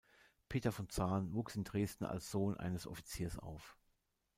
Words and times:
Peter 0.49 0.71
von 0.71 0.89
Zahn 0.89 1.31
wuchs 1.35 1.55
in 1.55 1.63
Dresden 1.63 2.05
als 2.05 2.31
Sohn 2.31 2.57
eines 2.57 2.87
Offiziers 2.87 3.37
auf. 3.37 3.77